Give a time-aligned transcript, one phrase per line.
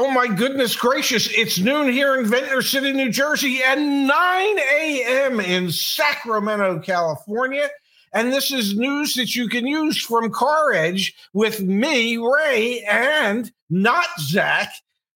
[0.00, 1.28] Oh my goodness gracious.
[1.36, 5.40] It's noon here in Ventnor City, New Jersey, and 9 a.m.
[5.40, 7.68] in Sacramento, California.
[8.12, 14.06] And this is news that you can use from CarEdge with me, Ray, and not
[14.20, 14.72] Zach,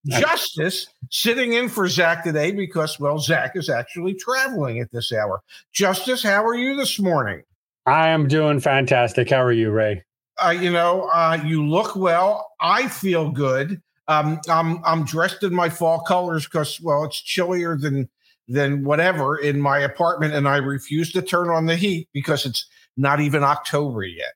[0.08, 5.42] Justise, sitting in for Zach today because, well, Zach is actually traveling at this hour.
[5.72, 7.44] Justise, how are you this morning?
[7.86, 9.30] I am doing fantastic.
[9.30, 10.02] How are you, Ray?
[10.44, 12.50] Uh, you know, uh, you look well.
[12.60, 13.80] I feel good.
[14.08, 18.08] Um, I'm I'm dressed in my fall colors because well, it's chillier than
[18.48, 22.66] than whatever in my apartment, and I refuse to turn on the heat because it's
[22.96, 24.32] not even October yet.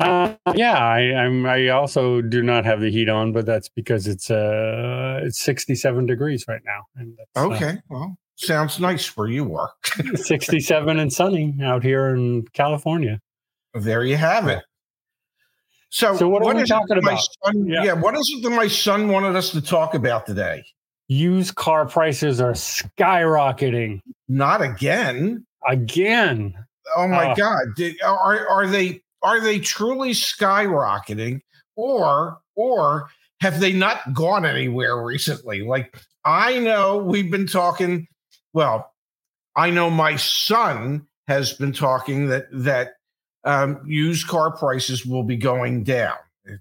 [0.00, 1.46] Uh, yeah, I, I'm.
[1.46, 6.06] I also do not have the heat on, but that's because it's uh it's 67
[6.06, 6.80] degrees right now.
[6.96, 9.70] And okay, uh, well, sounds nice where you are.
[10.14, 13.20] 67 and sunny out here in California.
[13.74, 14.64] There you have it.
[15.92, 17.20] So, so what, what are we talking about?
[17.44, 17.84] Son, yeah.
[17.84, 20.64] yeah, what is it that my son wanted us to talk about today?
[21.08, 24.00] Used car prices are skyrocketing.
[24.26, 25.44] Not again.
[25.68, 26.54] Again.
[26.96, 27.74] Oh my uh, God!
[27.76, 31.42] Did, are are they are they truly skyrocketing,
[31.76, 33.10] or or
[33.42, 35.60] have they not gone anywhere recently?
[35.62, 35.94] Like
[36.24, 38.08] I know we've been talking.
[38.54, 38.90] Well,
[39.56, 42.94] I know my son has been talking that that
[43.44, 46.16] um, used car prices will be going down.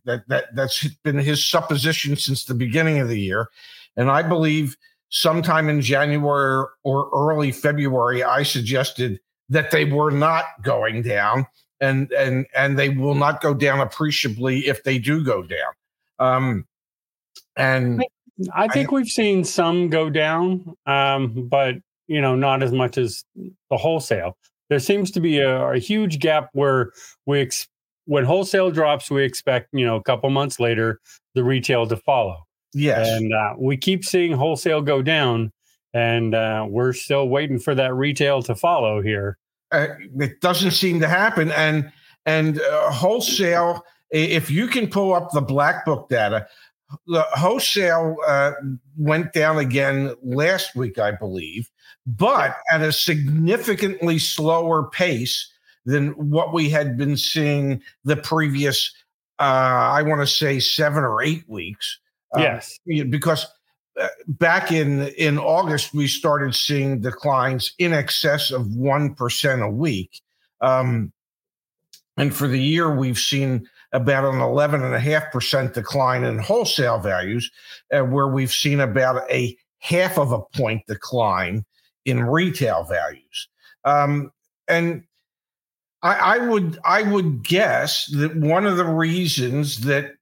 [0.06, 3.50] That that that's been his supposition since the beginning of the year,
[3.98, 4.78] and I believe
[5.10, 11.48] sometime in January or early February, I suggested that they were not going down,
[11.80, 15.74] and and and they will not go down appreciably if they do go down.
[16.20, 16.66] Um,
[17.56, 18.04] and
[18.54, 21.76] I think I, we've seen some go down, um, but
[22.08, 23.24] you know, not as much as
[23.70, 24.38] the wholesale
[24.72, 26.94] there seems to be a, a huge gap where
[27.26, 27.68] we ex-
[28.06, 31.02] when wholesale drops, we expect you know a couple months later
[31.36, 32.38] the retail to follow.
[32.74, 35.52] Yes, and uh, we keep seeing wholesale go down,
[35.94, 39.38] and uh, we're still waiting for that retail to follow here.
[39.74, 39.88] Uh,
[40.20, 41.92] it doesn't seem to happen, and
[42.26, 43.84] and uh, wholesale.
[44.10, 46.48] If you can pull up the black book data,
[47.08, 48.52] the wholesale uh,
[48.98, 51.70] went down again last week, I believe,
[52.06, 55.52] but at a significantly slower pace
[55.86, 58.94] than what we had been seeing the previous,
[59.40, 62.00] uh, I want to say, seven or eight weeks.
[62.34, 63.46] Um, yes, because
[64.00, 69.70] uh, back in in August we started seeing declines in excess of one percent a
[69.70, 70.22] week,
[70.62, 71.12] um,
[72.18, 77.52] and for the year we've seen about an 11.5% decline in wholesale values,
[77.92, 81.66] uh, where we've seen about a half of a point decline
[82.06, 83.48] in retail values.
[83.86, 84.32] Um,
[84.68, 85.04] and
[86.04, 90.16] I, I would I would guess that one of the reasons that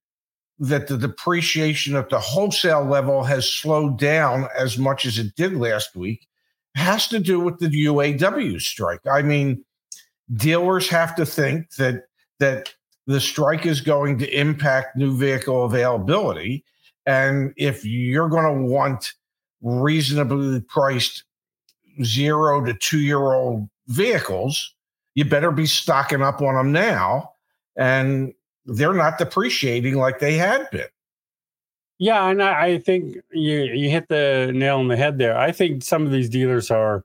[0.60, 5.54] that the depreciation at the wholesale level has slowed down as much as it did
[5.54, 6.28] last week
[6.76, 9.00] has to do with the UAW strike.
[9.10, 9.64] I mean,
[10.34, 12.04] dealers have to think that
[12.40, 12.74] that
[13.08, 16.64] the strike is going to impact new vehicle availability.
[17.06, 19.14] And if you're going to want
[19.62, 21.24] reasonably priced
[22.04, 24.74] zero to two year old vehicles,
[25.16, 27.34] you better be stocking up on them now.
[27.76, 28.34] And
[28.66, 30.88] they're not depreciating like they had been.
[31.98, 35.38] Yeah, and I, I think you you hit the nail on the head there.
[35.38, 37.04] I think some of these dealers are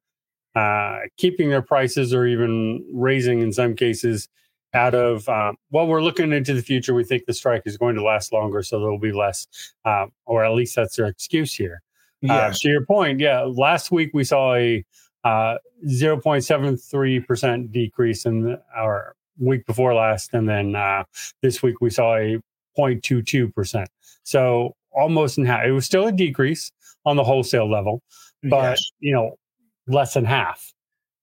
[0.55, 4.28] uh, keeping their prices or even raising in some cases
[4.72, 7.94] out of um, well we're looking into the future we think the strike is going
[7.94, 9.47] to last longer so there'll be less
[9.84, 11.81] um, or at least that's their excuse here
[12.25, 12.57] uh, yes.
[12.57, 14.85] Uh, to your point yeah last week we saw a
[15.25, 21.03] uh, 0.73% decrease in our week before last and then uh,
[21.43, 22.39] this week we saw a
[22.79, 23.87] 0.22%
[24.23, 26.71] so almost in half it was still a decrease
[27.07, 28.03] on the wholesale level
[28.43, 28.91] but yes.
[29.01, 29.37] you know
[29.87, 30.73] less than half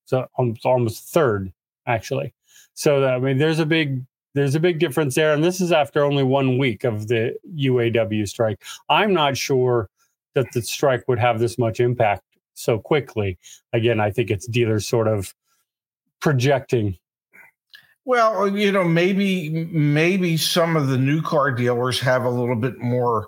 [0.06, 1.52] so almost, almost third
[1.88, 2.34] actually
[2.74, 6.04] so I mean, there's a big there's a big difference there, and this is after
[6.04, 8.64] only one week of the UAW strike.
[8.90, 9.90] I'm not sure
[10.34, 12.24] that the strike would have this much impact
[12.54, 13.38] so quickly.
[13.74, 15.34] Again, I think it's dealers sort of
[16.20, 16.98] projecting.
[18.06, 22.80] Well, you know, maybe maybe some of the new car dealers have a little bit
[22.80, 23.28] more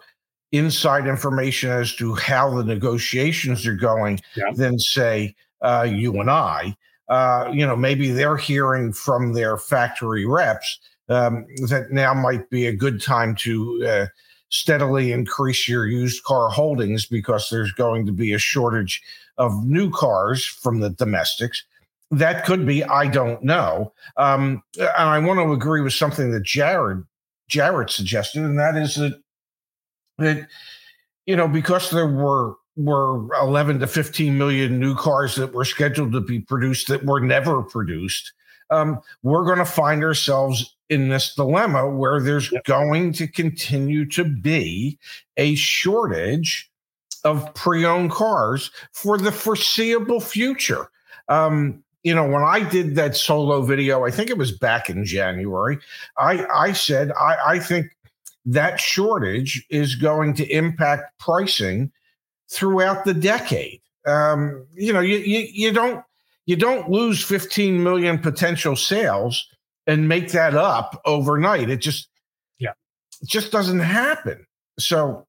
[0.51, 4.51] inside information as to how the negotiations are going yeah.
[4.55, 6.75] than say uh, you and I
[7.09, 10.79] uh, you know, maybe they're hearing from their factory reps
[11.09, 14.05] um, that now might be a good time to uh,
[14.53, 19.01] steadily increase your used car holdings because there's going to be a shortage
[19.39, 21.63] of new cars from the domestics.
[22.11, 23.91] That could be, I don't know.
[24.15, 27.03] Um, and I want to agree with something that Jared
[27.49, 29.19] Jared suggested, and that is that
[30.19, 30.47] that
[31.25, 36.11] you know, because there were were 11 to 15 million new cars that were scheduled
[36.11, 38.33] to be produced that were never produced,
[38.69, 42.63] um, we're going to find ourselves in this dilemma where there's yep.
[42.65, 44.97] going to continue to be
[45.37, 46.71] a shortage
[47.23, 50.89] of pre-owned cars for the foreseeable future.
[51.29, 55.05] Um, you know, when I did that solo video, I think it was back in
[55.05, 55.79] January,
[56.17, 57.87] I, I said I, I think
[58.45, 61.91] that shortage is going to impact pricing
[62.49, 63.81] throughout the decade.
[64.05, 66.03] Um, you know, you, you you don't
[66.45, 69.47] you don't lose 15 million potential sales
[69.87, 71.69] and make that up overnight.
[71.69, 72.09] It just
[72.59, 72.73] yeah,
[73.21, 74.45] it just doesn't happen.
[74.79, 75.25] So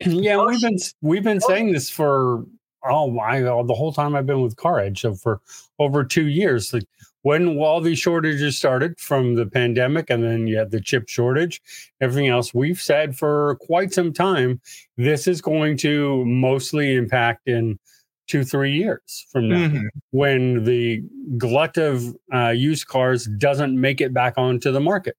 [0.00, 2.44] yeah, we've been we've been saying this for
[2.88, 5.40] oh my the whole time I've been with Car Edge, so for
[5.78, 6.72] over two years.
[6.72, 6.84] Like
[7.22, 11.60] when all these shortages started from the pandemic and then you had the chip shortage,
[12.02, 14.60] everything else, we've said for quite some time,
[14.98, 17.78] this is going to mostly impact in
[18.26, 19.86] two, three years from now mm-hmm.
[20.10, 21.02] when the
[21.36, 25.16] glut of uh, used cars doesn't make it back onto the market.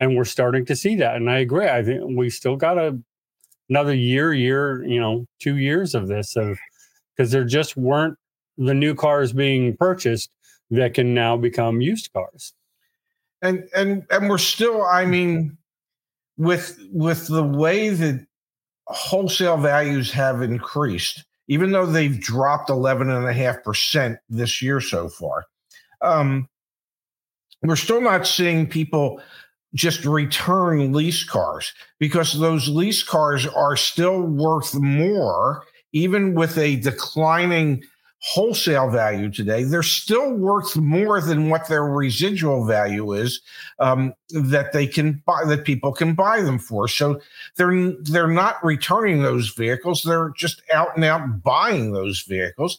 [0.00, 1.16] And we're starting to see that.
[1.16, 1.68] And I agree.
[1.68, 2.98] I think we still got a,
[3.68, 6.58] another year, year, you know, two years of this of
[7.14, 8.16] because there just weren't
[8.56, 10.30] the new cars being purchased
[10.70, 12.54] that can now become used cars.
[13.42, 15.56] And and and we're still, I mean,
[16.36, 18.26] with with the way that
[18.86, 25.46] wholesale values have increased, even though they've dropped 11.5% this year so far,
[26.00, 26.48] um,
[27.62, 29.20] we're still not seeing people
[29.74, 36.76] just return lease cars because those lease cars are still worth more, even with a
[36.76, 37.82] declining
[38.20, 43.40] wholesale value today, they're still worth more than what their residual value is
[43.78, 46.86] um, that they can buy that people can buy them for.
[46.86, 47.20] So
[47.56, 52.78] they're they're not returning those vehicles; they're just out and out buying those vehicles.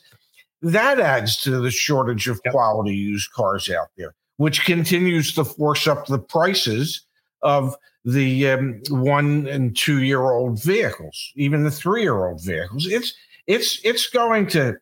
[0.61, 5.87] That adds to the shortage of quality used cars out there, which continues to force
[5.87, 7.01] up the prices
[7.41, 12.85] of the um, one and two year old vehicles, even the three year old vehicles.
[12.85, 13.15] It's
[13.47, 14.77] it's it's going to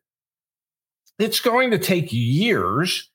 [1.19, 3.09] it's going to take years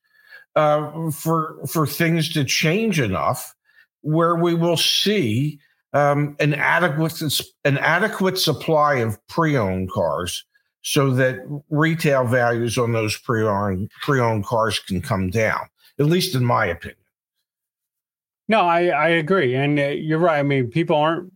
[0.55, 3.55] uh, for for things to change enough
[4.03, 5.59] where we will see
[5.95, 7.21] um, an adequate
[7.65, 10.45] an adequate supply of pre-owned cars
[10.83, 11.39] so that
[11.71, 15.67] retail values on those pre-owned pre-owned cars can come down
[15.99, 16.99] at least in my opinion.
[18.49, 19.55] No i i agree.
[19.57, 20.39] And uh, you're right.
[20.39, 21.33] I mean people aren't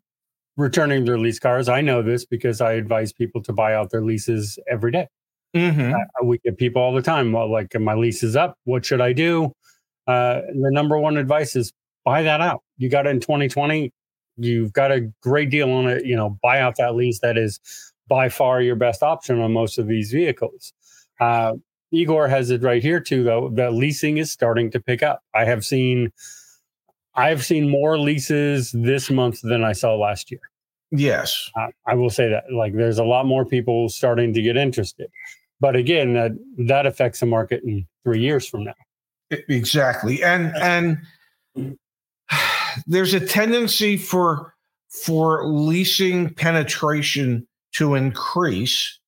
[0.56, 1.69] returning their lease cars.
[1.69, 5.09] I know this because i advise people to buy out their leases every day
[5.56, 6.26] Mm-hmm.
[6.26, 7.32] We get people all the time.
[7.32, 8.56] Well, like my lease is up.
[8.64, 9.52] What should I do?
[10.06, 11.72] Uh, the number one advice is
[12.04, 12.62] buy that out.
[12.76, 13.92] You got it in 2020.
[14.36, 16.04] You've got a great deal on it.
[16.04, 17.20] You know, buy out that lease.
[17.20, 17.60] That is
[18.08, 20.72] by far your best option on most of these vehicles.
[21.20, 21.54] Uh,
[21.90, 23.50] Igor has it right here too, though.
[23.54, 25.22] That leasing is starting to pick up.
[25.34, 26.12] I have seen,
[27.14, 30.40] I've seen more leases this month than I saw last year.
[30.90, 32.44] Yes, uh, I will say that.
[32.52, 35.11] Like, there's a lot more people starting to get interested.
[35.61, 36.32] But again, that
[36.67, 38.75] that affects the market in three years from now.
[39.31, 40.99] Exactly, and and
[42.87, 44.55] there's a tendency for
[44.88, 48.99] for leasing penetration to increase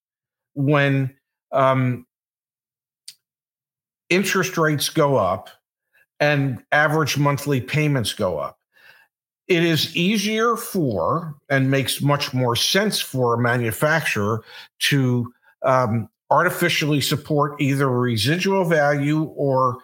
[0.54, 1.14] when
[1.52, 2.06] um,
[4.10, 5.48] interest rates go up
[6.18, 8.58] and average monthly payments go up.
[9.50, 14.44] It is easier for and makes much more sense for a manufacturer
[14.90, 19.78] to um, artificially support either residual value or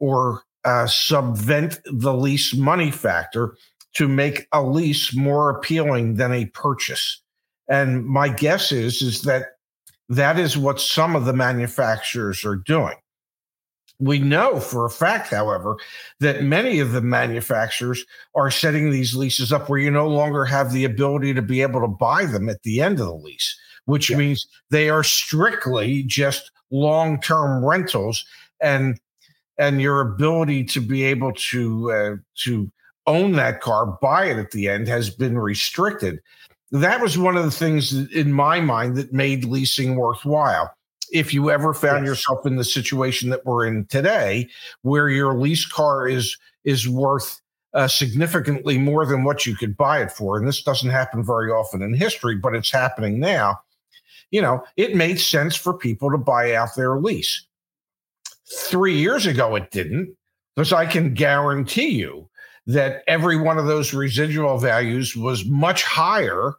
[0.00, 3.54] or uh, subvent the lease money factor
[3.96, 7.20] to make a lease more appealing than a purchase.
[7.68, 9.58] And my guess is is that
[10.08, 12.96] that is what some of the manufacturers are doing.
[14.02, 15.76] We know for a fact, however,
[16.20, 18.04] that many of the manufacturers
[18.34, 21.80] are setting these leases up where you no longer have the ability to be able
[21.82, 24.16] to buy them at the end of the lease which yeah.
[24.16, 28.24] means they are strictly just long-term rentals
[28.60, 28.98] and
[29.58, 32.70] and your ability to be able to uh, to
[33.06, 36.20] own that car buy it at the end has been restricted
[36.70, 40.72] that was one of the things in my mind that made leasing worthwhile
[41.12, 42.10] if you ever found yes.
[42.10, 44.48] yourself in the situation that we're in today
[44.82, 47.40] where your lease car is is worth
[47.74, 51.50] uh, significantly more than what you could buy it for and this doesn't happen very
[51.50, 53.58] often in history but it's happening now
[54.32, 57.46] you know, it made sense for people to buy out their lease.
[58.50, 60.16] Three years ago, it didn't,
[60.56, 62.28] because I can guarantee you
[62.66, 66.54] that every one of those residual values was much higher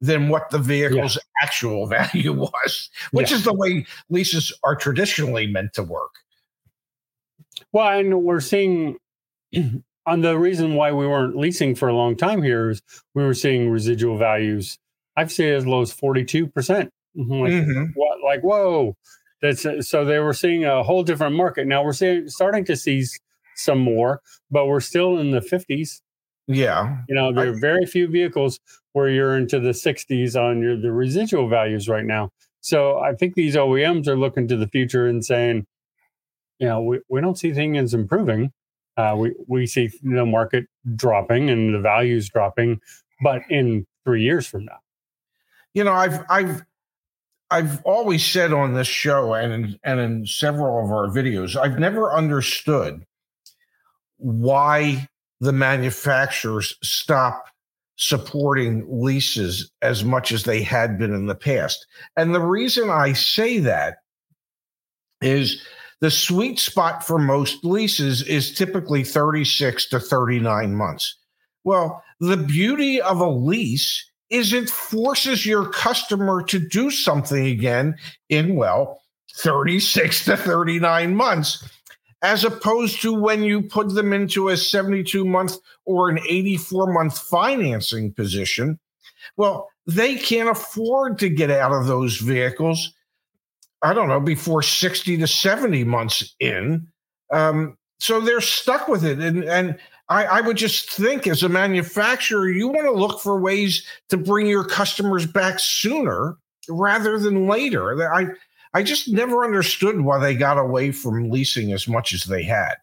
[0.00, 1.44] than what the vehicle's yeah.
[1.44, 3.36] actual value was, which yeah.
[3.36, 6.14] is the way leases are traditionally meant to work.
[7.72, 8.96] Well, and we're seeing
[10.06, 12.82] on the reason why we weren't leasing for a long time here is
[13.14, 14.78] we were seeing residual values.
[15.16, 16.50] I've seen as low as 42%.
[16.50, 17.32] Mm-hmm.
[17.32, 17.84] Like, mm-hmm.
[17.94, 18.96] what, like, whoa.
[19.42, 21.66] That's so they were seeing a whole different market.
[21.66, 23.04] Now we're seeing starting to see
[23.54, 26.00] some more, but we're still in the 50s.
[26.48, 26.98] Yeah.
[27.08, 28.60] You know, there are very few vehicles
[28.92, 32.30] where you're into the 60s on your the residual values right now.
[32.60, 35.66] So I think these OEMs are looking to the future and saying,
[36.58, 38.52] you know, we, we don't see things improving.
[38.96, 42.80] Uh, we we see the market dropping and the values dropping,
[43.22, 44.78] but in three years from now.
[45.74, 46.62] You know, I've I've
[47.50, 51.78] I've always said on this show and in, and in several of our videos, I've
[51.78, 53.04] never understood
[54.16, 55.08] why
[55.40, 57.46] the manufacturers stop
[57.96, 61.86] supporting leases as much as they had been in the past.
[62.16, 63.98] And the reason I say that
[65.22, 65.62] is
[66.00, 71.16] the sweet spot for most leases is typically 36 to 39 months.
[71.64, 77.96] Well, the beauty of a lease is it forces your customer to do something again
[78.28, 79.00] in, well,
[79.36, 81.66] 36 to 39 months,
[82.22, 87.18] as opposed to when you put them into a 72 month or an 84 month
[87.18, 88.78] financing position.
[89.36, 92.92] Well, they can't afford to get out of those vehicles
[93.82, 96.88] I don't know, before 60 to 70 months in.
[97.30, 99.18] Um, so they're stuck with it.
[99.18, 103.40] And, and I, I, would just think as a manufacturer, you want to look for
[103.40, 106.36] ways to bring your customers back sooner
[106.68, 108.10] rather than later.
[108.12, 108.26] I,
[108.76, 112.74] I just never understood why they got away from leasing as much as they had.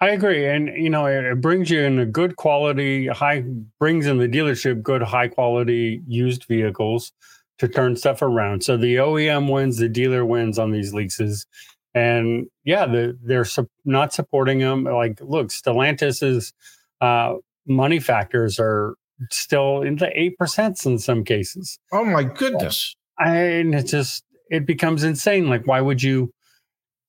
[0.00, 3.42] I agree, and you know it brings you in a good quality, high
[3.80, 7.12] brings in the dealership good, high quality used vehicles
[7.58, 8.62] to turn stuff around.
[8.62, 11.44] So the OEM wins, the dealer wins on these leases.
[11.92, 14.84] And yeah, the, they're su- not supporting them.
[14.84, 16.52] Like, look, Stellantis's
[17.00, 18.94] uh, money factors are
[19.30, 21.80] still in the 8% in some cases.
[21.90, 22.94] Oh my goodness.
[23.18, 25.48] And it just, it becomes insane.
[25.48, 26.32] Like, why would you?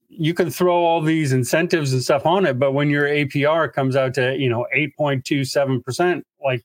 [0.10, 3.98] You can throw all these incentives and stuff on it, but when your APR comes
[3.98, 6.63] out to, you know, 8.27%, like,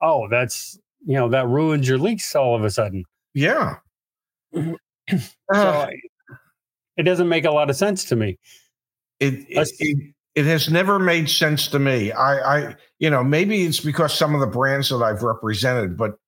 [0.00, 3.04] oh, that's you know that ruins your lease all of a sudden.
[3.34, 3.76] Yeah.
[4.54, 4.76] so
[5.52, 5.88] uh,
[6.96, 8.38] it doesn't make a lot of sense to me.
[9.20, 12.12] It it, it it, has never made sense to me.
[12.12, 16.18] I I you know maybe it's because some of the brands that I've represented, but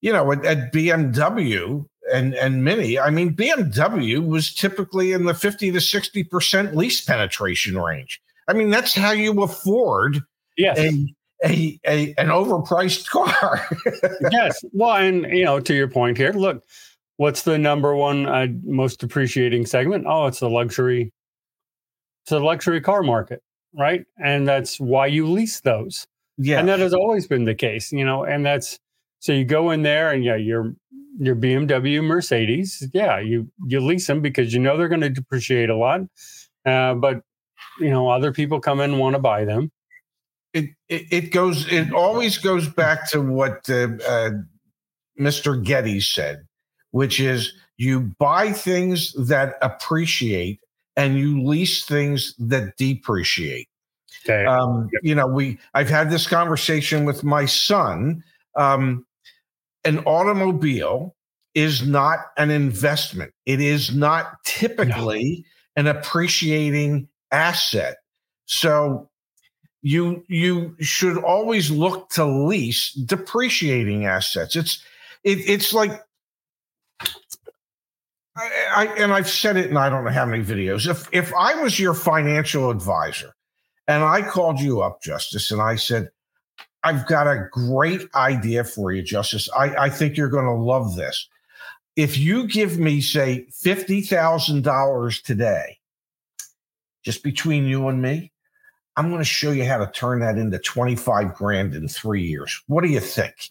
[0.00, 5.34] you know at, at BMW and and Mini, I mean BMW was typically in the
[5.34, 8.20] fifty to sixty percent lease penetration range.
[8.48, 10.20] I mean that's how you afford
[10.56, 10.78] yes.
[10.78, 11.14] a
[11.44, 13.66] a, a an overpriced car.
[14.30, 14.64] yes.
[14.72, 16.62] Well, and you know, to your point here, look,
[17.16, 20.06] what's the number one uh, most depreciating segment?
[20.06, 21.12] Oh, it's the luxury.
[22.24, 23.42] It's a luxury car market,
[23.74, 24.04] right?
[24.22, 26.06] And that's why you lease those.
[26.38, 26.60] Yeah.
[26.60, 28.78] And that has always been the case, you know, and that's
[29.22, 30.74] so you go in there and yeah, your
[31.18, 35.70] your BMW, Mercedes, yeah, you you lease them because you know they're going to depreciate
[35.70, 36.00] a lot.
[36.66, 37.22] Uh, but
[37.80, 39.70] you know, other people come in and want to buy them
[40.52, 44.30] it, it, goes it always goes back to what uh, uh,
[45.18, 45.62] Mr.
[45.62, 46.46] Getty said,
[46.90, 50.60] which is you buy things that appreciate
[50.96, 53.68] and you lease things that depreciate.
[54.24, 54.44] Okay.
[54.44, 55.00] Um, yep.
[55.02, 58.22] You know, we I've had this conversation with my son.
[58.56, 59.06] Um,
[59.84, 61.14] an automobile
[61.54, 63.32] is not an investment.
[63.46, 65.44] It is not typically
[65.76, 65.80] no.
[65.80, 67.96] an appreciating asset.
[68.46, 69.10] So
[69.82, 74.56] you you should always look to lease depreciating assets.
[74.56, 74.82] It's
[75.24, 76.02] it, it's like
[78.34, 80.88] I, I, and I've said it, and I don't know how many videos.
[80.88, 83.34] If if I was your financial advisor,
[83.88, 86.08] and I called you up, Justise, and I said,
[86.84, 89.48] "I've got a great idea for you, Justise.
[89.56, 91.28] I, I think you're going to love this.
[91.96, 95.78] If you give me, say, fifty thousand dollars today,
[97.02, 98.32] just between you and me,
[98.96, 102.60] I'm going to show you how to turn that into 25 grand in three years.
[102.66, 103.50] What do you think?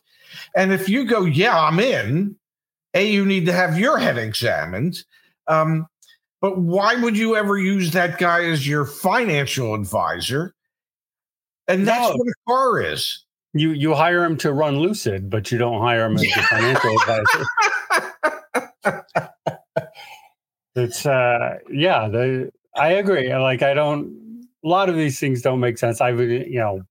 [0.55, 2.35] And if you go, yeah, I'm in,
[2.93, 5.03] A, you need to have your head examined.
[5.47, 5.87] Um,
[6.41, 10.53] but why would you ever use that guy as your financial advisor?
[11.67, 12.15] And that's no.
[12.15, 13.23] what a car is.
[13.53, 16.95] You you hire him to run Lucid, but you don't hire him as a financial
[17.01, 17.45] advisor.
[20.75, 23.35] it's uh yeah, the I agree.
[23.35, 24.21] Like I don't
[24.63, 26.01] a lot of these things don't make sense.
[26.01, 26.81] I would, you know,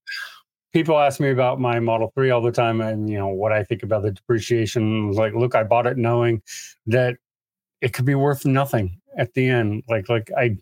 [0.73, 3.63] people ask me about my Model 3 all the time and, you know, what I
[3.63, 5.11] think about the depreciation.
[5.11, 6.41] Like, look, I bought it knowing
[6.87, 7.17] that
[7.81, 9.83] it could be worth nothing at the end.
[9.87, 10.57] Like, like I,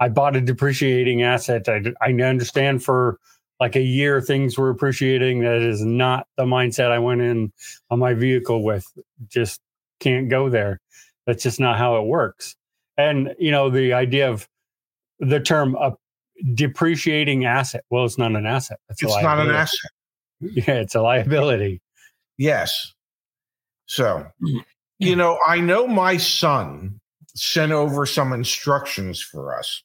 [0.00, 1.68] I bought a depreciating asset.
[1.68, 3.18] I, I understand for
[3.60, 5.40] like a year things were appreciating.
[5.40, 7.52] That is not the mindset I went in
[7.90, 8.86] on my vehicle with.
[9.28, 9.60] Just
[10.00, 10.80] can't go there.
[11.26, 12.56] That's just not how it works.
[12.96, 14.48] And, you know, the idea of
[15.20, 15.92] the term a
[16.54, 17.84] depreciating asset.
[17.90, 18.78] Well, it's not an asset.
[18.88, 19.90] It's, it's not an asset.
[20.42, 21.82] Yeah, it's a liability.
[22.38, 22.94] Yes.
[23.84, 24.26] So,
[24.98, 26.98] you know, I know my son
[27.34, 29.82] sent over some instructions for us.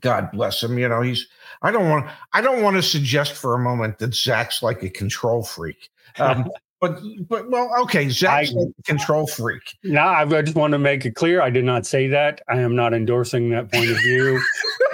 [0.00, 0.78] God bless him.
[0.78, 1.26] You know, he's
[1.62, 4.90] I don't want I don't want to suggest for a moment that Zach's like a
[4.90, 5.90] control freak.
[6.18, 9.76] Um, but but well, okay, Zach's I, like a control freak.
[9.84, 11.42] No, I, just want to make it clear.
[11.42, 12.40] I did not say that.
[12.48, 14.40] I am not endorsing that point of view.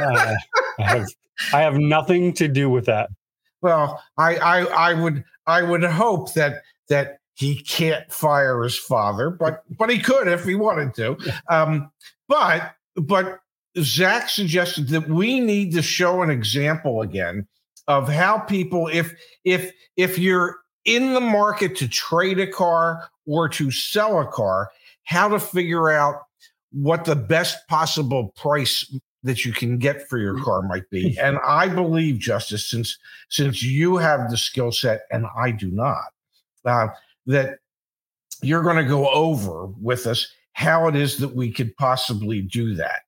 [0.01, 0.35] uh,
[0.79, 1.07] I have
[1.53, 3.11] I have nothing to do with that.
[3.63, 9.31] Well, I I I would I would hope that that he can't fire his father,
[9.31, 11.17] but but he could if he wanted to.
[11.51, 11.91] Um,
[12.27, 13.41] but but
[13.83, 17.47] Zach suggested that we need to show an example again
[17.87, 23.49] of how people, if if if you're in the market to trade a car or
[23.49, 24.71] to sell a car,
[25.05, 26.23] how to figure out
[26.71, 31.19] what the best possible price that you can get for your car might be.
[31.21, 36.13] And I believe, Justise, since since you have the skill set and I do not,
[36.65, 36.89] uh,
[37.27, 37.59] that
[38.43, 42.75] you're going to go over with us how it is that we could possibly do
[42.75, 43.03] that.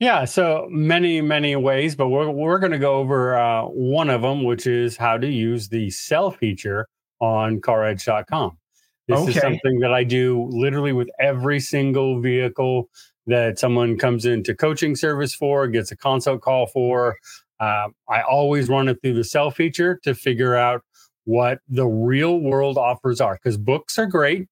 [0.00, 4.22] Yeah, so many, many ways, but we're, we're going to go over uh, one of
[4.22, 6.88] them, which is how to use the sell feature
[7.20, 8.58] on caredge.com.
[9.06, 9.30] This okay.
[9.30, 12.88] is something that I do literally with every single vehicle
[13.26, 17.16] that someone comes into coaching service for, gets a consult call for.
[17.60, 20.82] Uh, I always run it through the sell feature to figure out
[21.24, 24.48] what the real world offers are because books are great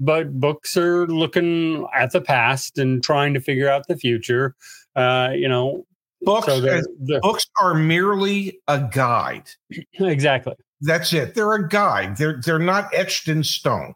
[0.00, 4.56] but books are looking at the past and trying to figure out the future
[4.96, 5.84] uh, you know
[6.22, 9.48] books so they're, they're, books are merely a guide.
[10.00, 10.54] Exactly.
[10.82, 11.34] That's it.
[11.34, 12.16] They're a guide.
[12.16, 13.94] They're they're not etched in stone.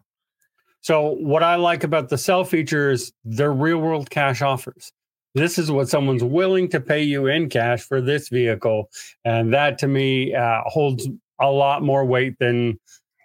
[0.82, 4.92] So what i like about the sell feature is they're real world cash offers.
[5.34, 8.90] This is what someone's willing to pay you in cash for this vehicle
[9.24, 11.08] and that to me uh, holds
[11.40, 12.78] a lot more weight than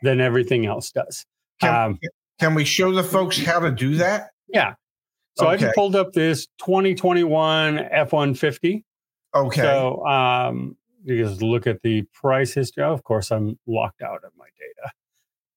[0.03, 1.25] than everything else does.
[1.59, 1.99] Can, um,
[2.39, 4.29] can we show the folks how to do that?
[4.47, 4.73] Yeah.
[5.37, 5.53] So okay.
[5.53, 8.83] I just pulled up this 2021 F-150.
[9.35, 9.61] Okay.
[9.61, 12.83] So um, you just look at the price history.
[12.83, 14.91] Oh, of course, I'm locked out of my data.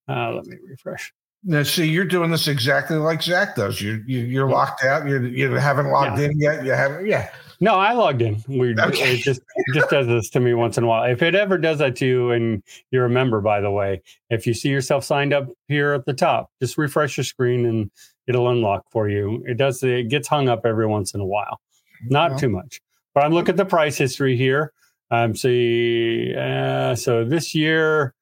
[0.08, 1.12] Uh, let me refresh.
[1.44, 3.80] Now, see, you're doing this exactly like Zach does.
[3.80, 5.08] You, you you're locked out.
[5.08, 6.26] You you haven't logged yeah.
[6.26, 6.64] in yet.
[6.64, 7.06] You haven't.
[7.06, 7.30] Yeah.
[7.62, 8.42] No, I logged in.
[8.48, 9.14] We okay.
[9.14, 11.04] it just it just does this to me once in a while.
[11.04, 14.48] If it ever does that to you, and you're a member, by the way, if
[14.48, 17.88] you see yourself signed up here at the top, just refresh your screen and
[18.26, 19.44] it'll unlock for you.
[19.46, 19.80] It does.
[19.84, 21.60] It gets hung up every once in a while,
[22.06, 22.80] not too much.
[23.14, 24.72] But I'm looking at the price history here.
[25.12, 28.12] Um, see, uh, so this year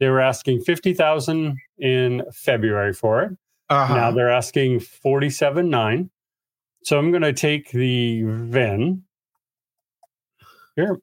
[0.00, 3.36] they were asking fifty thousand in February for it.
[3.70, 3.94] Uh-huh.
[3.94, 6.10] Now they're asking forty-seven nine.
[6.88, 9.02] So I'm going to take the VIN
[10.74, 10.96] here.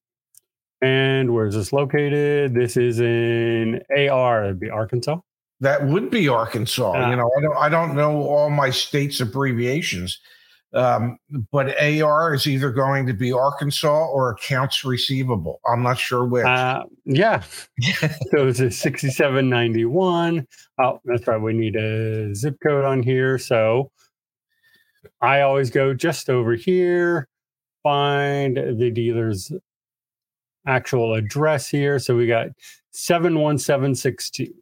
[0.81, 2.55] And where is this located?
[2.55, 5.17] This is in AR, it'd be Arkansas.
[5.59, 6.93] That would be Arkansas.
[6.93, 10.19] Uh, you know, I don't I don't know all my states' abbreviations.
[10.73, 11.19] Um,
[11.51, 15.59] but AR is either going to be Arkansas or accounts receivable.
[15.67, 16.45] I'm not sure which.
[16.45, 17.43] Uh, yeah.
[18.31, 20.47] so it's a 6791.
[20.81, 21.39] Oh, that's right.
[21.39, 23.37] We need a zip code on here.
[23.37, 23.91] So
[25.21, 27.27] I always go just over here,
[27.83, 29.51] find the dealer's
[30.65, 31.99] actual address here.
[31.99, 32.47] So we got
[32.91, 34.53] 71762.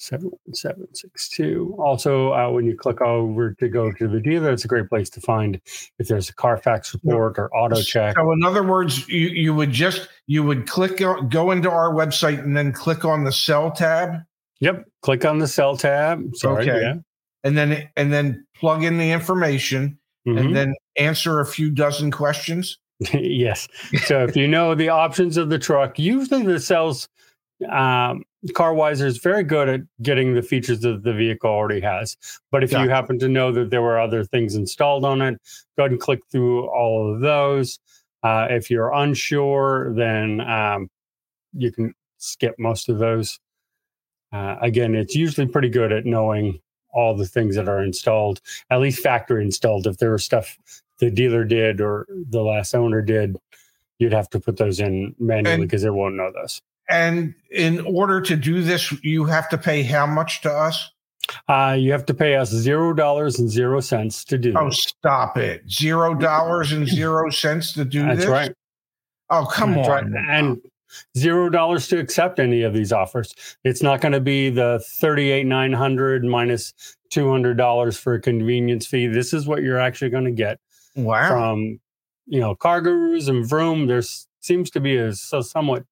[0.00, 1.74] 71762.
[1.76, 5.10] Also, uh, when you click over to go to the dealer, it's a great place
[5.10, 5.60] to find
[5.98, 8.14] if there's a Carfax report or auto check.
[8.16, 12.38] So, in other words, you, you would just you would click go into our website
[12.38, 14.22] and then click on the sell tab.
[14.60, 16.22] Yep, click on the sell tab.
[16.36, 16.80] Sorry, okay.
[16.80, 16.94] yeah
[17.44, 20.38] and then and then plug in the information mm-hmm.
[20.38, 22.78] and then answer a few dozen questions?
[23.12, 23.68] Yes.
[24.06, 27.08] So if you know the options of the truck usually the sales
[27.70, 32.16] um, carwiser is very good at getting the features that the vehicle already has.
[32.50, 32.82] But if yeah.
[32.82, 35.40] you happen to know that there were other things installed on it
[35.76, 37.78] go ahead and click through all of those.
[38.24, 40.90] Uh, if you're unsure then um,
[41.52, 43.38] you can skip most of those.
[44.32, 46.60] Uh, again it's usually pretty good at knowing
[46.98, 49.86] all the things that are installed, at least factory installed.
[49.86, 50.58] If there was stuff
[50.98, 53.36] the dealer did or the last owner did
[54.00, 56.60] you'd have to put those in manually because it won't know those.
[56.88, 60.90] And in order to do this, you have to pay how much to us?
[61.48, 64.84] Uh, you have to pay us zero dollars and zero cents to do Oh, this.
[64.84, 65.68] stop it.
[65.70, 68.28] Zero dollars and zero cents to do That's this?
[68.28, 68.52] right.
[69.30, 70.12] Oh, come That's on.
[70.12, 70.24] right.
[70.30, 70.60] And
[71.16, 73.34] zero dollars to accept any of these offers.
[73.64, 76.72] It's not going to be the thirty-eight nine hundred minus
[77.10, 79.06] two hundred dollars for a convenience fee.
[79.06, 80.58] This is what you're actually going to get
[80.96, 81.28] wow.
[81.28, 81.80] from
[82.26, 84.02] you know car gurus and vroom there
[84.40, 85.84] seems to be a so somewhat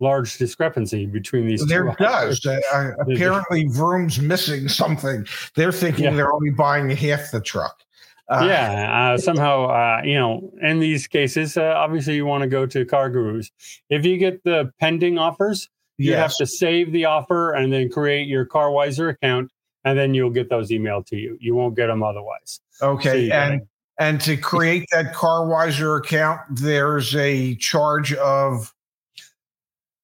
[0.00, 2.44] large discrepancy between these There two does.
[2.44, 5.26] Uh, apparently, Vroom's missing something.
[5.54, 6.14] They're thinking Yeah.
[6.14, 7.80] they're only buying half the truck.
[8.28, 12.48] Uh, yeah uh, somehow uh, you know in these cases uh, obviously you want to
[12.48, 13.50] go to car gurus
[13.90, 18.26] if you get the pending offers you have to save the offer and then create
[18.26, 19.50] your carwiser account
[19.84, 23.28] and then you'll get those emailed to you you won't get them otherwise So Okay.
[23.28, 23.62] gotta- and
[23.98, 28.72] and to create that CarWiser account, there's a charge of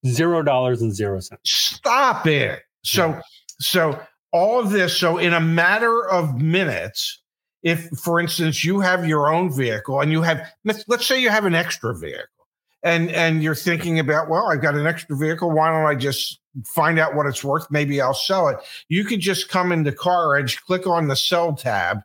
[0.06, 2.62] zero dollars and zero cents stop it.
[2.84, 3.18] So
[3.58, 4.00] so
[4.32, 4.96] all of this.
[4.96, 7.19] So in a matter of minutes,
[7.62, 11.28] if for instance you have your own vehicle and you have let's, let's say you
[11.28, 12.46] have an extra vehicle
[12.82, 15.50] and and you're thinking about well I've got an extra vehicle.
[15.50, 17.70] Why don't I just find out what it's worth?
[17.70, 18.58] Maybe I'll sell it.
[18.88, 22.00] You could just come into CarEdge click on the sell tab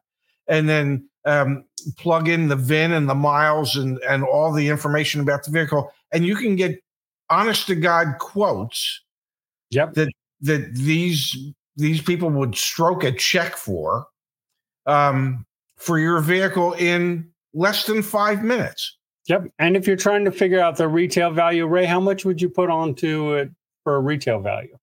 [0.48, 1.66] and then um,
[1.98, 5.92] plug in the VIN and the miles and and all the information about the vehicle.
[6.12, 6.80] And you can get
[7.30, 9.02] honest to God quotes
[9.72, 9.94] yep.
[9.94, 10.10] that
[10.42, 11.36] that these
[11.78, 14.08] these people would stroke a check for
[14.86, 15.45] um,
[15.78, 18.98] for your vehicle in less than five minutes.
[19.28, 22.42] yep and if you're trying to figure out the retail value ray how much would
[22.42, 23.50] you put onto it
[23.84, 24.78] for a retail value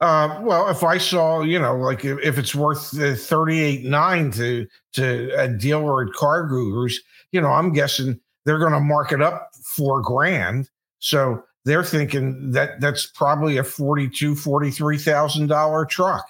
[0.00, 3.84] Uh, well, if I saw, you know, like if, if it's worth uh, thirty eight
[3.84, 6.94] nine to to a dealer at CarGurus,
[7.30, 10.68] you know, I'm guessing they're going to mark it up four grand.
[10.98, 16.26] So they're thinking that that's probably a forty two, forty three thousand dollar truck.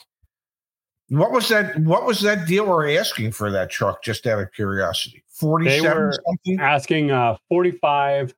[1.13, 1.79] What was that?
[1.81, 4.03] What was that dealer asking for that truck?
[4.03, 6.59] Just out of curiosity, forty seven were- something.
[6.59, 8.35] asking uh 45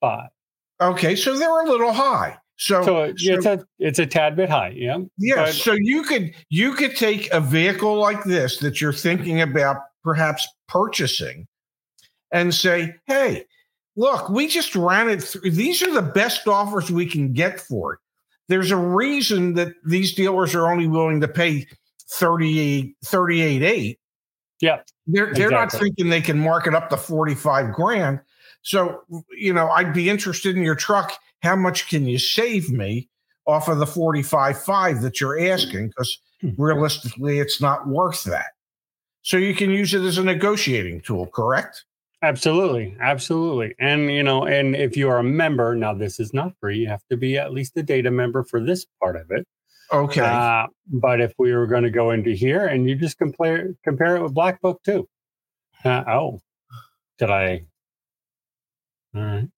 [0.00, 0.28] 5
[0.80, 2.36] Okay, so they're a little high.
[2.56, 6.04] So, so it- it's a it's a tad bit high yeah Yeah, But- so you
[6.04, 11.48] could you could take a vehicle like this that you're thinking about perhaps purchasing
[12.30, 13.46] and say, "Hey,
[13.96, 15.50] look, we just ran it through.
[15.50, 18.00] These are the best offers we can get for it.
[18.48, 21.66] There's a reason that these dealers are only willing to pay
[22.10, 23.98] 38 38 8.
[24.60, 28.20] Yeah, They're they're not thinking they can mark it up to 45 grand.
[28.62, 29.02] So,
[29.36, 31.12] you know, I'd be interested in your truck.
[31.42, 33.08] How much can you save me
[33.46, 35.88] off of the 45 5 that you're asking?
[35.88, 36.50] Because Hmm.
[36.58, 38.52] realistically, it's not worth that.
[39.22, 41.84] So you can use it as a negotiating tool, correct?
[42.24, 43.74] Absolutely, absolutely.
[43.78, 46.78] And you know, and if you are a member, now this is not free.
[46.78, 49.46] You have to be at least a data member for this part of it.
[49.92, 50.22] Okay.
[50.22, 54.16] Uh, but if we were going to go into here and you just compare compare
[54.16, 55.06] it with Black Book too.
[55.84, 56.40] Uh, oh,
[57.18, 57.66] did I?
[59.14, 59.48] All right.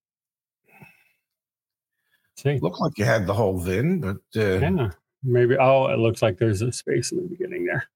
[2.37, 4.91] See, Looked like you had the whole VIN, but uh, yeah,
[5.23, 5.57] maybe.
[5.57, 7.89] Oh, it looks like there's a space in the beginning there.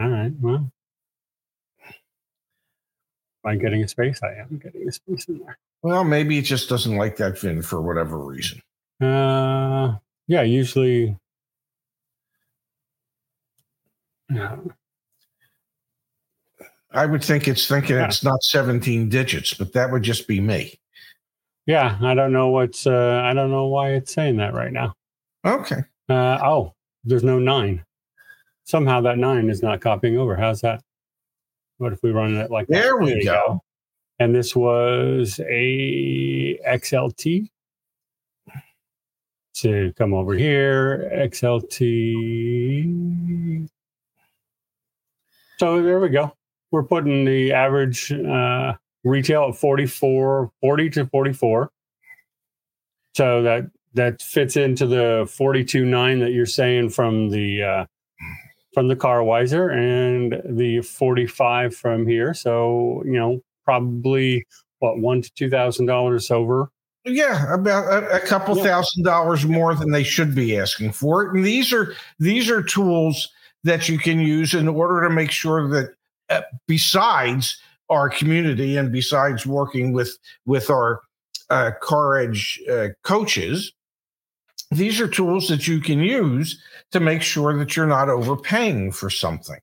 [0.00, 0.32] All right.
[0.40, 0.72] Well,
[3.52, 4.20] am getting a space?
[4.22, 5.58] I am getting a space in there.
[5.82, 8.60] well, maybe it just doesn't like that VIN for whatever reason.
[9.00, 11.16] Uh, yeah, usually.
[14.28, 14.72] No.
[16.92, 18.06] I would think it's thinking Yeah.
[18.06, 20.78] it's not 17 digits, but that would just be me.
[21.66, 22.86] Yeah, I don't know what's.
[22.86, 24.94] Uh, I don't know why it's saying that right now.
[25.44, 25.82] Okay.
[26.08, 26.72] Uh, oh,
[27.04, 27.84] there's no nine.
[28.64, 30.34] Somehow that nine is not copying over.
[30.34, 30.82] How's that?
[31.78, 32.74] What if we run it like that?
[32.82, 33.62] There we you go.
[34.18, 37.48] And this was a XLT.
[39.54, 41.68] To come over here, XLT.
[45.58, 46.32] So there we go.
[46.70, 51.70] We're putting the average uh, retail at 44, 40 to 44.
[53.16, 53.64] So that
[53.94, 57.86] that fits into the 42.9 that you're saying from the uh,
[58.78, 62.32] from the Carwiser and the 45 from here.
[62.32, 64.46] So you know probably
[64.78, 66.70] what one to two thousand dollars over.
[67.04, 68.62] Yeah, about a, a couple Yeah.
[68.62, 71.34] thousand dollars more than they should be asking for it.
[71.34, 73.28] And these are these are tools
[73.64, 75.94] that you can use in order to make sure that
[76.30, 77.60] uh, besides
[77.90, 81.00] our community and besides working with with our
[81.50, 83.72] uh, car edge uh, coaches,
[84.70, 86.60] these are tools that you can use
[86.92, 89.58] to make sure that you're not overpaying for something.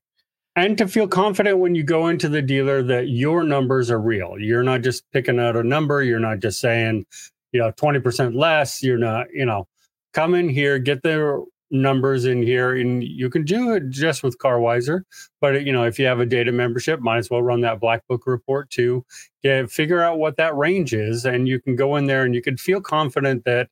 [0.56, 4.36] and to feel confident when you go into the dealer that your numbers are real.
[4.38, 6.02] You're not just picking out a number.
[6.02, 7.04] You're not just saying,
[7.52, 8.82] you know, 20% less.
[8.82, 9.68] You're not, you know,
[10.14, 14.38] come in here, get the numbers in here, and you can do it just with
[14.38, 15.02] CarWiser.
[15.42, 18.06] But, you know, if you have a data membership, might as well run that Black
[18.08, 19.04] Book report too.
[19.42, 22.40] Get, figure out what that range is, and you can go in there and you
[22.40, 23.68] can feel confident that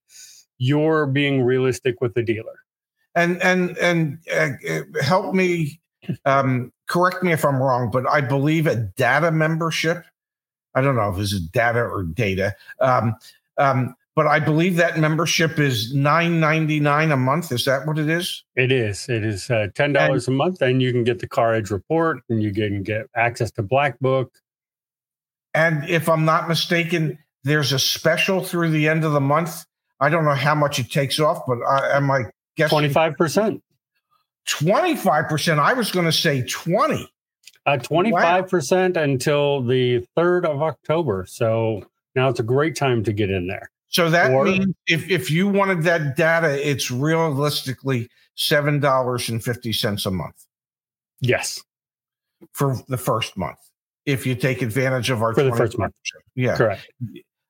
[0.58, 2.60] you're being realistic with the dealer.
[3.14, 5.80] And, and, and uh, help me
[6.24, 10.04] um, correct me if I'm wrong, but I believe a data membership.
[10.74, 12.54] I don't know if it's data or data.
[12.80, 13.16] Um,
[13.56, 17.50] um, but I believe that membership is nine ninety nine a month.
[17.50, 18.44] Is that what it is?
[18.54, 19.08] It is.
[19.08, 22.40] It is uh, ten dollars a month, and you can get the CarEdge report, and
[22.40, 24.32] you can get access to Black Book.
[25.52, 29.64] And if I'm not mistaken, there's a special through the end of the month.
[30.04, 32.24] I don't know how much it takes off, but I, am I
[32.56, 33.62] guessing twenty five percent.
[34.46, 35.58] 25%.
[35.58, 37.08] I was going to say 20.
[37.66, 39.02] Uh, 25% wow.
[39.02, 41.24] until the 3rd of October.
[41.26, 43.70] So now it's a great time to get in there.
[43.88, 50.46] So that or, means if, if you wanted that data, it's realistically $7.50 a month.
[51.20, 51.62] Yes.
[52.52, 53.58] For the first month.
[54.04, 55.94] If you take advantage of our for the first month.
[56.34, 56.56] Yeah.
[56.56, 56.86] Correct.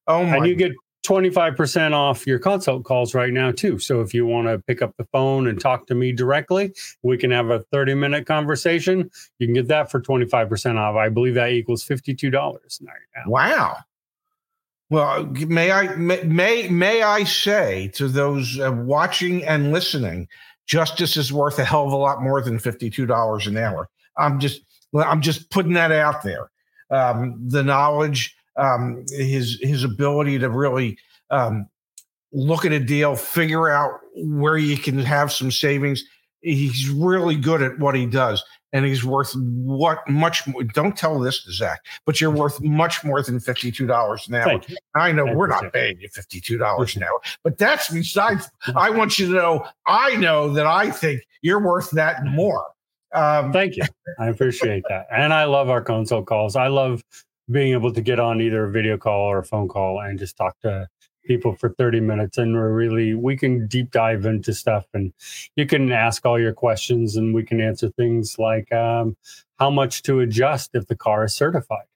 [0.06, 0.70] Oh my and you get
[1.04, 3.78] 25% off your consult calls right now too.
[3.78, 7.18] So if you want to pick up the phone and talk to me directly we
[7.18, 9.10] can have a 30 minute conversation.
[9.38, 10.96] You can get that for 25% off.
[10.96, 12.32] I believe that equals $52
[12.80, 12.92] now.
[13.26, 13.76] wow.
[14.90, 20.28] Well may i may may i say to those uh, watching and listening
[20.66, 23.88] justice is worth a hell of a lot more than $52 an hour.
[24.18, 24.62] I'm just
[24.94, 26.50] i'm just putting that out there.
[26.90, 30.98] Um, the knowledge um, his his ability to really
[31.30, 31.66] um,
[32.32, 36.04] look at a deal, figure out where you can have some savings.
[36.40, 40.62] He's really good at what he does, and he's worth what much more.
[40.62, 44.34] Don't tell this to Zach, but you're worth much more than fifty two dollars an
[44.34, 44.60] hour.
[44.94, 48.50] I know we're not paying you fifty two dollars an hour, but that's besides.
[48.76, 49.66] I want you to know.
[49.86, 52.66] I know that I think you're worth that more.
[53.14, 53.84] Um, Thank you.
[54.18, 56.56] I appreciate that, and I love our console calls.
[56.56, 57.02] I love
[57.50, 60.36] being able to get on either a video call or a phone call and just
[60.36, 60.88] talk to
[61.24, 65.12] people for 30 minutes and we're really we can deep dive into stuff and
[65.56, 69.16] you can ask all your questions and we can answer things like um,
[69.58, 71.86] how much to adjust if the car is certified.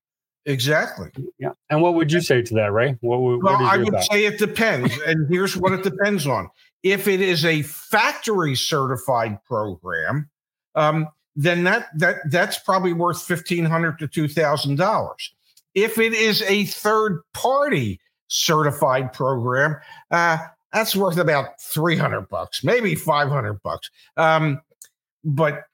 [0.46, 1.10] Exactly.
[1.38, 2.96] Yeah and what would you say to that ray?
[3.00, 6.48] What, well i would say it depends and here's what it depends on.
[6.82, 10.30] If it is a factory certified program
[10.74, 15.30] um, then that that that's probably worth 1500 to $2000
[15.82, 19.76] if it is a third party certified program,
[20.10, 20.38] uh,
[20.72, 23.90] that's worth about 300 bucks, maybe 500 bucks.
[24.16, 24.60] Um,
[25.24, 25.64] but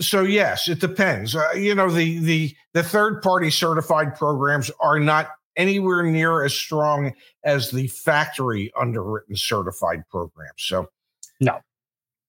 [0.00, 1.34] so yes, it depends.
[1.34, 6.54] Uh, you know, the the the third party certified programs are not anywhere near as
[6.54, 7.12] strong
[7.44, 10.52] as the factory underwritten certified programs.
[10.58, 10.88] So
[11.40, 11.60] no.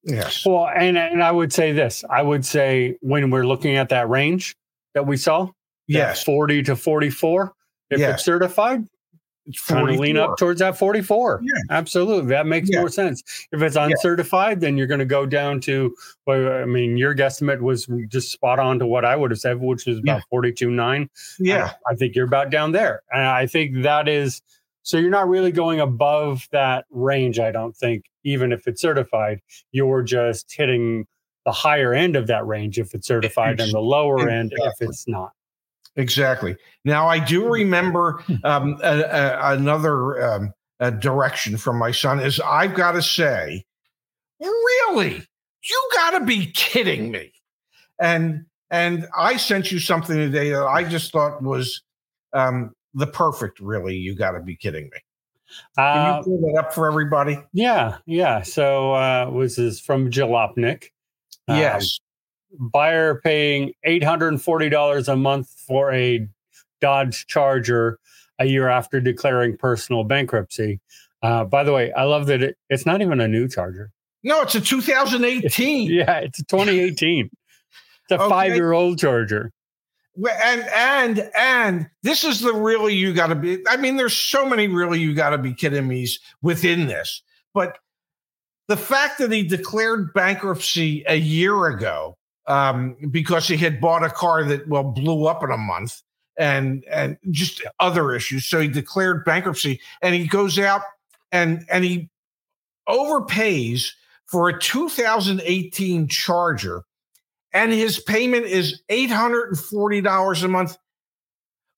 [0.04, 0.46] Yes.
[0.46, 2.04] Well, and and I would say this.
[2.10, 4.56] I would say when we're looking at that range
[4.94, 5.50] that we saw,
[5.88, 7.54] yes, 40 to 44,
[7.90, 8.86] if it's certified,
[9.46, 11.42] it's kind of lean up towards that 44.
[11.44, 11.54] Yeah.
[11.70, 12.30] Absolutely.
[12.30, 12.80] That makes yeah.
[12.80, 13.22] more sense.
[13.52, 15.94] If it's uncertified, then you're going to go down to,
[16.26, 19.60] well, I mean, your guesstimate was just spot on to what I would have said,
[19.60, 20.24] which is about yeah.
[20.30, 21.10] 42, 9.
[21.40, 21.74] Yeah.
[21.86, 23.02] I, I think you're about down there.
[23.12, 24.42] And I think that is,
[24.84, 29.42] so you're not really going above that range, I don't think, even if it's certified.
[29.74, 31.06] You're just hitting
[31.46, 35.06] the higher end of that range if it's certified and the lower end if it's
[35.06, 35.34] not.
[35.96, 36.56] Exactly.
[36.86, 38.36] Now I do remember hmm.
[38.44, 40.54] um, a, a, another um,
[41.00, 43.64] direction from my son is I've got to say,
[44.40, 45.24] really,
[45.70, 47.32] you got to be kidding me,
[48.00, 51.84] and and I sent you something today that I just thought was
[52.34, 53.60] um, the perfect.
[53.60, 55.00] Really, you got to be kidding me.
[55.78, 57.38] Can uh, you pull that up for everybody?
[57.54, 58.42] Yeah, yeah.
[58.42, 60.86] So uh, was this from Jalopnik?
[61.48, 62.00] Um, yes
[62.60, 66.28] buyer paying $840 a month for a
[66.82, 68.00] Dodge Charger
[68.40, 70.80] a year after declaring personal bankruptcy.
[71.22, 73.92] Uh, by the way, I love that it, it's not even a new Charger.
[74.24, 75.92] No, it's a 2018.
[75.92, 77.30] yeah, it's a 2018.
[77.30, 78.30] it's a okay.
[78.30, 79.52] five year old Charger.
[80.16, 83.64] And and and this is the really you got to be.
[83.68, 87.80] I mean, there's so many really you got to be kidding me's within this, but
[88.68, 92.16] the fact that he declared bankruptcy a year ago
[92.48, 96.02] um, because he had bought a car that well blew up in a month
[96.38, 98.46] and and just other issues.
[98.46, 100.82] So he declared bankruptcy and he goes out
[101.32, 102.10] and and he
[102.90, 103.90] overpays
[104.26, 106.84] for a 2018 Charger
[107.54, 110.78] and his payment is $840 a month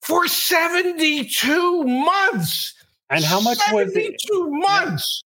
[0.02, 2.74] for 72 months.
[3.10, 4.20] And how much was it?
[4.22, 5.24] 72 months.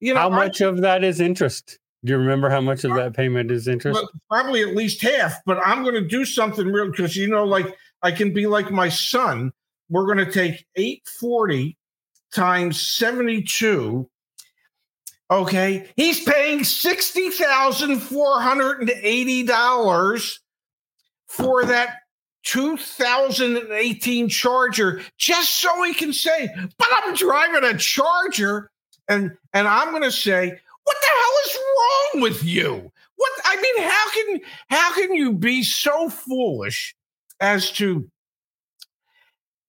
[0.00, 1.78] You know, How I- much of that is interest?
[2.04, 4.00] Do you remember how much of that payment is interest?
[4.00, 7.44] Well, probably at least half, but I'm going to do something real because you know,
[7.44, 9.52] like I can be like my son.
[9.90, 11.76] We're going to take 840
[12.32, 14.08] times 72.
[15.30, 20.40] Okay, he's paying sixty thousand four hundred and eighty dollars
[21.26, 21.96] for that
[22.44, 28.70] 2018 Charger, just so he can say, "But I'm driving a Charger,"
[29.06, 33.56] and and I'm going to say, "What the hell is wrong with you?" What I
[33.56, 36.94] mean, how can how can you be so foolish
[37.40, 38.08] as to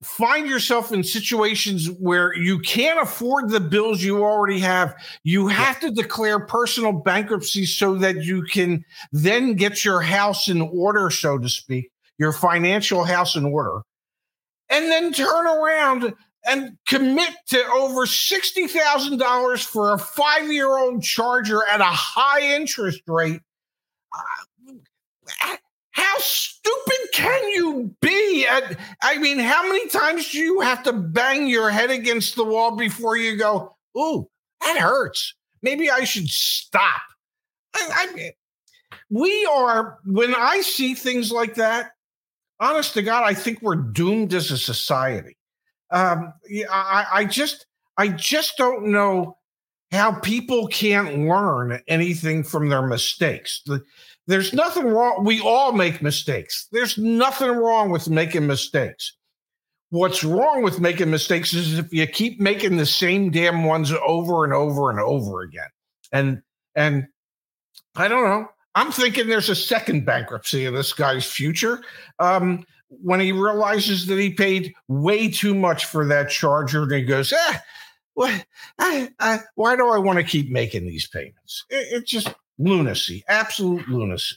[0.02, 4.96] find yourself in situations where you can't afford the bills you already have?
[5.24, 10.62] You have to declare personal bankruptcy so that you can then get your house in
[10.62, 13.82] order, so to speak, your financial house in order,
[14.70, 16.14] and then turn around
[16.48, 23.02] and commit to over $60,000 for a five year old charger at a high interest
[23.08, 23.42] rate.
[24.14, 25.56] Uh,
[25.92, 28.48] how stupid can you be?
[28.50, 32.44] At, I mean, how many times do you have to bang your head against the
[32.44, 34.30] wall before you go, Ooh,
[34.62, 35.36] that hurts.
[35.62, 37.02] Maybe I should stop.
[37.76, 38.34] I, I,
[39.10, 41.92] we are, when I see things like that,
[42.60, 45.36] honest to God, I think we're doomed as a society
[45.92, 46.34] um,
[46.70, 47.66] I, I just
[47.98, 49.38] I just don't know
[49.92, 53.64] how people can't learn anything from their mistakes.
[54.28, 55.24] There's nothing wrong.
[55.26, 56.68] We all make mistakes.
[56.72, 59.14] There's nothing wrong with making mistakes.
[59.90, 64.44] What's wrong with making mistakes is if you keep making the same damn ones over
[64.44, 65.70] and over and over again.
[66.12, 66.42] And
[66.76, 67.08] and
[67.96, 68.48] I don't know.
[68.76, 71.82] I'm thinking there's a second bankruptcy in this guy's future.
[72.20, 77.04] Um, when he realizes that he paid way too much for that charger, and he
[77.04, 77.62] goes, "Ah,
[78.16, 78.46] what?
[78.78, 81.66] I, I, why do I want to keep making these payments?
[81.70, 84.36] It, it's just lunacy, absolute lunacy."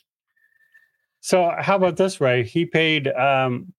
[1.20, 2.44] So how about this, Ray?
[2.44, 3.72] He paid um,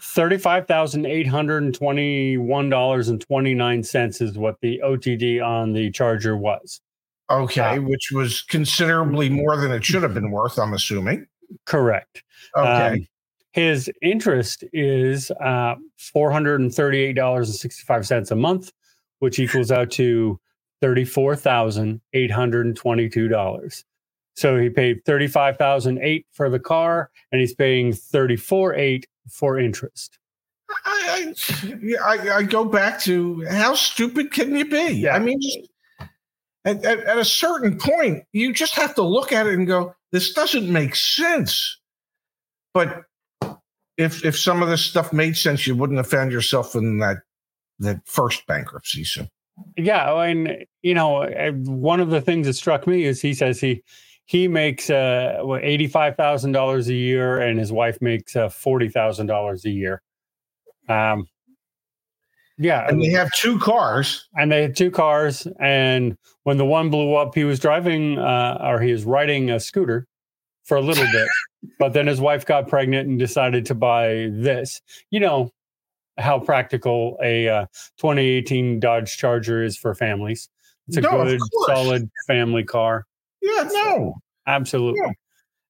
[0.00, 5.72] thirty-five thousand eight hundred and twenty-one dollars and twenty-nine cents is what the OTD on
[5.72, 6.80] the charger was.
[7.30, 10.58] Okay, which was considerably more than it should have been worth.
[10.58, 11.26] I'm assuming.
[11.64, 12.22] Correct.
[12.56, 12.86] Okay.
[12.88, 13.08] Um,
[13.54, 18.72] his interest is uh, four hundred and thirty-eight dollars and sixty-five cents a month,
[19.20, 20.40] which equals out to
[20.80, 23.84] thirty-four thousand eight hundred and twenty-two dollars.
[24.34, 29.56] So he paid thirty-five thousand eight for the car, and he's paying thirty-four eight for
[29.56, 30.18] interest.
[30.84, 31.32] I,
[32.04, 34.94] I, I, go back to how stupid can you be?
[34.94, 35.14] Yeah.
[35.14, 35.58] I mean, just,
[36.64, 39.94] at, at, at a certain point, you just have to look at it and go,
[40.10, 41.78] "This doesn't make sense."
[42.72, 43.04] But
[43.96, 47.18] if if some of this stuff made sense, you wouldn't have found yourself in that
[47.78, 49.04] that first bankruptcy.
[49.04, 49.26] So
[49.76, 51.26] Yeah, and you know,
[51.64, 53.82] one of the things that struck me is he says he
[54.26, 58.88] he makes uh what, eighty-five thousand dollars a year, and his wife makes uh, forty
[58.88, 60.02] thousand dollars a year.
[60.88, 61.26] Um,
[62.58, 64.28] yeah, and they have two cars.
[64.34, 68.58] and they had two cars and when the one blew up he was driving uh,
[68.62, 70.06] or he was riding a scooter
[70.64, 71.28] for a little bit
[71.78, 75.50] but then his wife got pregnant and decided to buy this you know
[76.18, 77.66] how practical a uh,
[77.98, 80.48] 2018 dodge charger is for families
[80.88, 83.06] it's a No, good solid family car
[83.42, 84.14] Yeah, no.
[84.46, 85.12] absolutely Yeah.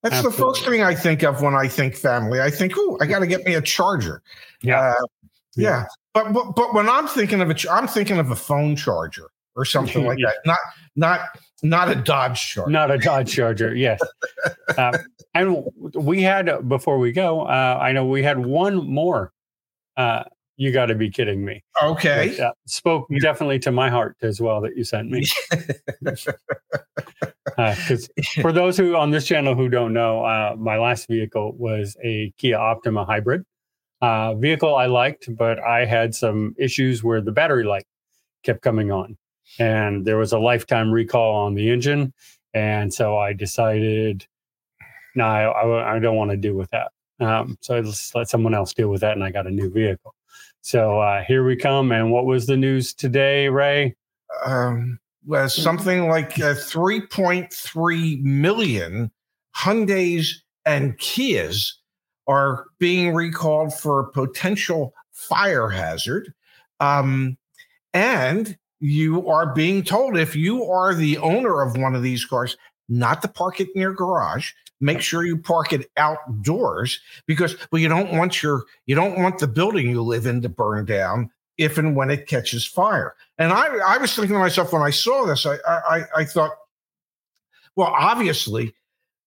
[0.02, 2.38] That's the first thing I think of when I think family.
[2.38, 4.20] I think, oh, I got to get me a charger.
[4.61, 4.90] Yeah.
[4.90, 4.94] Uh,
[5.57, 5.87] yeah.
[6.12, 9.64] But, but but when I'm thinking of a, I'm thinking of a phone charger or
[9.64, 10.26] something like Yeah.
[10.26, 10.37] that.
[10.44, 10.59] Not
[10.94, 11.20] not
[11.64, 12.70] not a Dodge charger.
[12.70, 14.00] not a dodge charger yes
[14.79, 14.96] uh,
[15.35, 19.33] and we had before we go uh, i know we had one more
[19.96, 20.22] uh,
[20.57, 22.29] you got to be kidding me Okay.
[22.31, 25.24] Which, uh, spoke definitely to my heart as well that you sent me.
[27.57, 28.09] Because
[28.40, 32.33] for those who on this channel who don't know, uh, my last vehicle was a
[32.38, 33.42] Kia Optima hybrid
[34.00, 34.75] uh, vehicle.
[34.75, 37.85] I liked, but I had some issues where the battery light
[38.42, 39.17] kept coming on,
[39.59, 42.13] and there was a lifetime recall on the engine,
[42.52, 44.27] and so I decided,
[45.15, 46.92] no, I, I, I don't want to deal with that.
[47.21, 50.15] Um, so just let someone else deal with that, and I got a new vehicle.
[50.65, 51.92] So uh, here we come.
[51.92, 53.94] And what was the news today, Ray?
[54.46, 59.11] Um, well, something like uh, 3.3 million
[59.55, 60.29] Hyundais
[60.65, 61.73] and Kias
[62.27, 66.33] are being recalled for a potential fire hazard.
[66.81, 67.37] Um,
[67.92, 72.56] and you are being told if you are the owner of one of these cars,
[72.88, 74.52] not to park it in your garage.
[74.81, 79.38] Make sure you park it outdoors because well, you don't want your you don't want
[79.38, 83.14] the building you live in to burn down if and when it catches fire.
[83.38, 86.50] And I I was thinking to myself when I saw this, I I, I thought,
[87.77, 88.75] well, obviously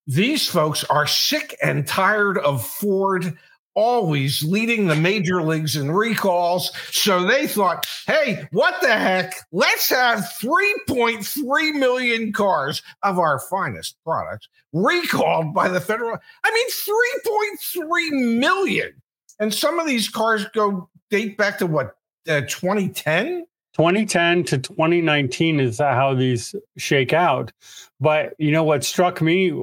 [0.06, 3.38] these folks are sick and tired of Ford
[3.78, 6.72] always leading the major leagues in recalls.
[6.92, 9.36] So they thought, hey, what the heck?
[9.52, 16.18] Let's have 3.3 million cars of our finest products recalled by the federal.
[16.44, 18.94] I mean, 3.3 million.
[19.40, 21.98] And some of these cars go date back to what,
[22.28, 23.46] uh, 2010?
[23.74, 27.52] 2010 to 2019 is how these shake out.
[28.00, 29.54] But you know what struck me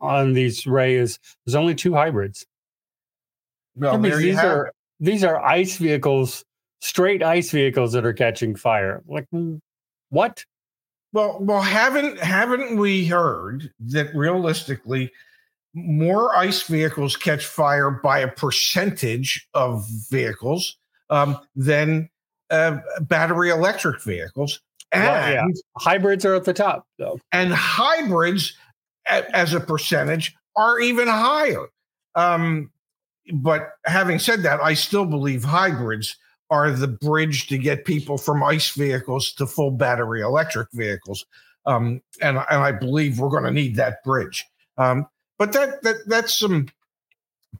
[0.00, 2.44] on these Ray is there's only two hybrids.
[3.76, 4.74] Well, there these are it.
[5.00, 6.44] these are ICE vehicles,
[6.80, 9.02] straight ICE vehicles that are catching fire.
[9.06, 9.26] Like
[10.10, 10.44] what?
[11.12, 15.10] Well, well, haven't haven't we heard that realistically
[15.74, 20.76] more ICE vehicles catch fire by a percentage of vehicles
[21.10, 22.08] um, than
[22.50, 24.60] uh, battery electric vehicles,
[24.92, 25.46] and Well, yeah.
[25.78, 27.18] Hybrids are at the top though.
[27.32, 28.54] and hybrids
[29.06, 31.66] a- as a percentage are even higher.
[32.14, 32.70] Um,
[33.34, 36.16] but having said that, I still believe hybrids
[36.50, 41.24] are the bridge to get people from ICE vehicles to full battery electric vehicles.
[41.64, 44.44] Um, and, and I believe we're going to need that bridge.
[44.76, 45.06] Um,
[45.38, 46.68] but that, that that's some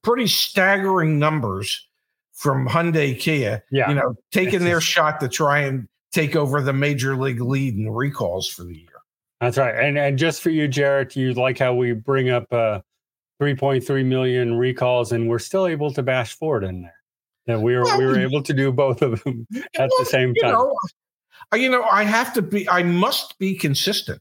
[0.02, 1.86] pretty staggering numbers
[2.32, 3.62] from Hyundai Kia.
[3.70, 3.88] Yeah.
[3.88, 7.74] You know, taking their just- shot to try and take over the major league lead
[7.74, 8.88] in recalls for the year.
[9.40, 9.74] That's right.
[9.74, 12.80] And and just for you, Jarrett, you like how we bring up uh
[13.42, 16.94] 3.3 million recalls and we're still able to bash Ford in there.
[17.46, 20.42] That we were we were able to do both of them at the same you
[20.42, 20.52] time.
[20.52, 20.76] know,
[21.52, 24.20] uh, you know, I have to be, I must be consistent.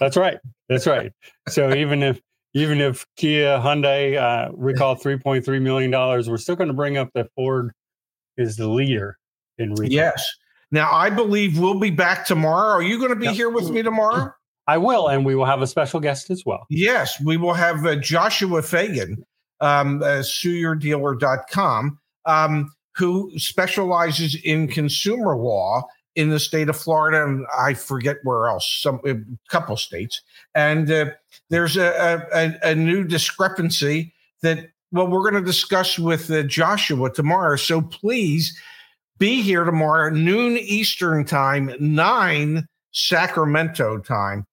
[0.00, 0.38] That's right.
[0.68, 1.12] That's right.
[1.48, 2.20] So even if
[2.54, 7.10] even if Kia Hyundai uh, recall 3.3 million dollars, we're still going to bring up
[7.14, 7.70] that Ford
[8.36, 9.18] is the leader
[9.58, 9.88] in recall.
[9.92, 10.28] Yes.
[10.72, 12.74] Now, I believe we'll be back tomorrow.
[12.78, 13.34] Are you going to be Yep.
[13.36, 14.32] here with me tomorrow?
[14.68, 16.66] I will, and we will have a special guest as well.
[16.68, 19.16] Yes, we will have uh, Joshua Feygin,
[19.60, 25.84] um, uh, sueyourdealer.com, um, who specializes in consumer law
[26.16, 29.14] in the state of Florida, and I forget where else, some a
[29.48, 30.20] couple states.
[30.54, 31.06] And uh,
[31.48, 34.12] there's a, a, a new discrepancy
[34.42, 37.56] that, well, we're going to discuss with uh, Joshua tomorrow.
[37.56, 38.58] So please
[39.18, 44.44] be here tomorrow, noon Eastern time, 9 Sacramento time.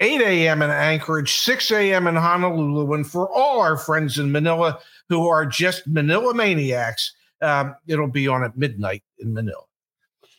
[0.00, 0.62] 8 a.m.
[0.62, 2.06] in Anchorage, 6 a.m.
[2.06, 4.78] in Honolulu, and for all our friends in Manila
[5.08, 9.62] who are just Manila maniacs, um, it'll be on at midnight in Manila.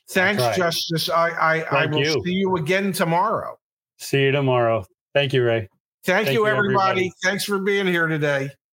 [0.10, 0.55] Thanks, right.
[0.55, 1.10] Justise.
[1.10, 2.22] I I, I will you.
[2.24, 3.58] see you again tomorrow.
[3.97, 4.86] See you tomorrow.
[5.14, 5.68] Thank you, Ray.
[6.03, 7.01] Thank, Thank you, you, everybody.
[7.01, 7.14] everybody.
[7.24, 8.49] Thanks for being here today.